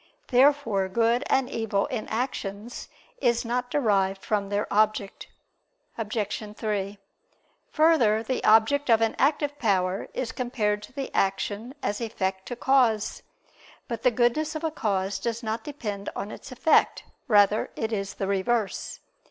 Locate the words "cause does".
14.71-15.43